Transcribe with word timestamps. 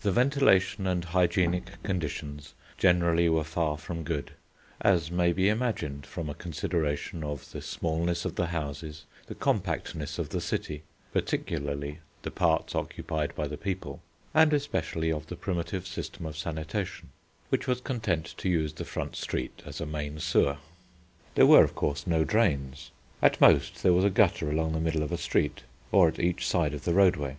The 0.00 0.10
ventilation 0.10 0.88
and 0.88 1.04
hygienic 1.04 1.80
conditions 1.84 2.52
generally 2.78 3.28
were 3.28 3.44
far 3.44 3.78
from 3.78 4.02
good, 4.02 4.32
as 4.80 5.12
may 5.12 5.32
be 5.32 5.48
imagined 5.48 6.04
from 6.04 6.28
a 6.28 6.34
consideration 6.34 7.22
of 7.22 7.52
the 7.52 7.62
smallness 7.62 8.24
of 8.24 8.34
the 8.34 8.46
houses, 8.46 9.04
the 9.28 9.36
compactness 9.36 10.18
of 10.18 10.30
the 10.30 10.40
city, 10.40 10.82
particularly 11.12 12.00
the 12.22 12.32
parts 12.32 12.74
occupied 12.74 13.36
by 13.36 13.46
the 13.46 13.56
people, 13.56 14.02
and 14.34 14.52
especially 14.52 15.12
of 15.12 15.28
the 15.28 15.36
primitive 15.36 15.86
system 15.86 16.26
of 16.26 16.36
sanitation, 16.36 17.10
which 17.48 17.68
was 17.68 17.80
content 17.80 18.34
to 18.38 18.48
use 18.48 18.72
the 18.72 18.84
front 18.84 19.14
street 19.14 19.62
as 19.64 19.80
a 19.80 19.86
main 19.86 20.18
sewer. 20.18 20.56
There 21.36 21.46
were, 21.46 21.62
of 21.62 21.76
course, 21.76 22.04
no 22.04 22.24
drains; 22.24 22.90
at 23.22 23.40
most 23.40 23.84
there 23.84 23.92
was 23.92 24.02
a 24.04 24.10
gutter 24.10 24.50
along 24.50 24.72
the 24.72 24.80
middle 24.80 25.04
of 25.04 25.12
a 25.12 25.18
street, 25.18 25.62
or 25.92 26.08
at 26.08 26.18
each 26.18 26.44
side 26.48 26.74
of 26.74 26.82
the 26.82 26.94
roadway. 26.94 27.36